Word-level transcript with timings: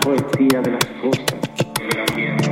poesía 0.00 0.60
de 0.60 0.70
las 0.72 0.84
cosas. 1.02 2.43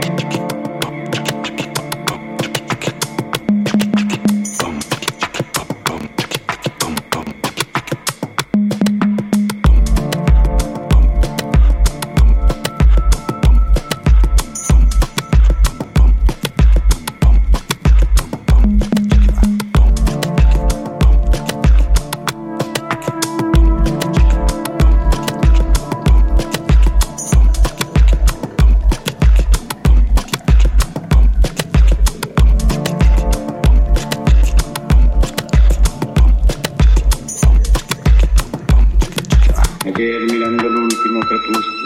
Ayer 39.85 40.23
mirando 40.31 40.69
el 40.69 40.77
último 40.77 41.19
crepúsculo, 41.21 41.83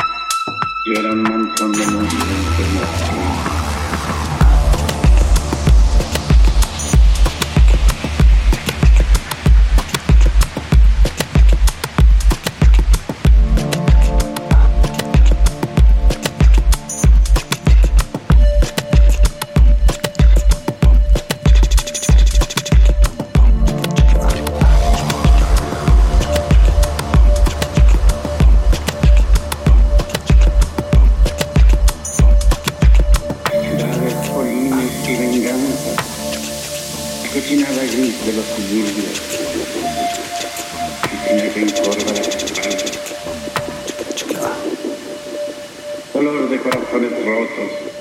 yo 0.84 1.00
era 1.00 1.12
un 1.12 1.22
manchón 1.22 1.72
de 1.72 1.86
monstruos 1.86 3.15
cochinada 37.56 37.84
gris 37.84 38.26
de 38.26 38.32
los 38.34 38.44
suburbios, 38.44 39.16
y 41.04 41.16
sin 41.26 41.38
rencor 41.54 41.96
de 41.96 42.12
las 42.12 42.28
espaldas, 42.28 42.92
dolor 46.12 46.48
de 46.50 46.58
corazones 46.58 47.12
rotos, 47.24 47.95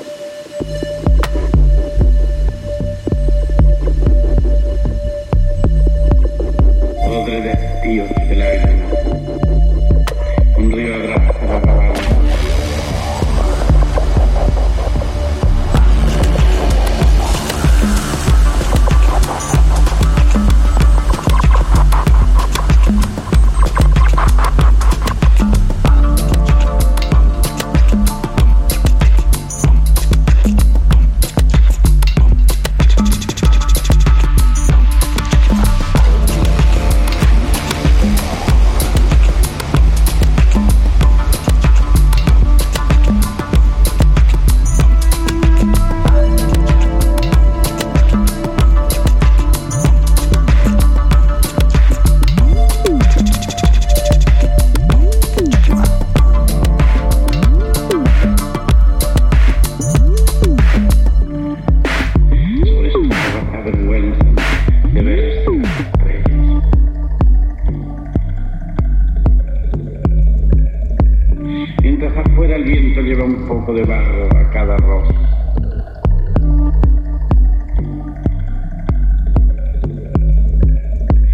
Mientras 71.81 72.17
afuera 72.17 72.56
el 72.56 72.63
viento 72.63 73.01
lleva 73.01 73.25
un 73.25 73.45
poco 73.45 73.73
de 73.73 73.83
barro 73.83 74.25
a 74.38 74.50
cada 74.51 74.78
rosa. 74.78 75.13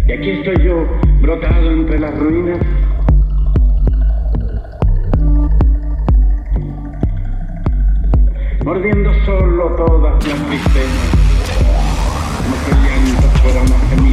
Y 0.08 0.12
aquí 0.12 0.30
estoy 0.30 0.66
yo, 0.66 0.84
brotado 1.20 1.70
entre 1.70 2.00
las 2.00 2.18
ruinas. 2.18 2.58
Mordiendo 8.64 9.12
solo 9.24 9.68
todas 9.76 10.26
las 10.26 10.46
tristezas. 10.48 11.22
but 13.42 13.56
I'm 13.56 13.66
not 13.66 13.80
gonna 13.90 14.02
be 14.02 14.11